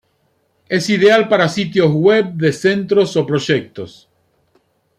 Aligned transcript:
Es 0.67 0.89
ideal 0.89 1.29
para 1.29 1.47
sitios 1.47 1.91
web 1.91 2.33
de 2.33 2.51
centros 2.53 3.15
o 3.17 3.23
proyectos. 3.23 4.09